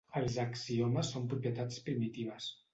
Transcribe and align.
Els 0.19 0.37
axiomes 0.43 1.13
són 1.17 1.29
propietats 1.35 1.81
primitives. 1.91 2.53